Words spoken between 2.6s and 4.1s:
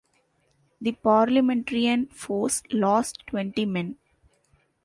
lost twenty men.